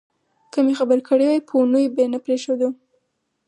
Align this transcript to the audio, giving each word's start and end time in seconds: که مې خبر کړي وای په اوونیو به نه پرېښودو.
که 0.51 0.59
مې 0.65 0.73
خبر 0.79 0.99
کړي 1.07 1.25
وای 1.27 1.41
په 1.47 1.53
اوونیو 1.59 1.93
به 1.95 2.03
نه 2.13 2.19
پرېښودو. 2.25 2.69